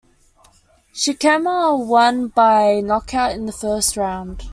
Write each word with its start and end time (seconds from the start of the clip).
Sikahema 0.95 1.77
won 1.85 2.29
by 2.29 2.79
knockout 2.81 3.33
in 3.33 3.45
the 3.45 3.51
first 3.51 3.95
round. 3.95 4.41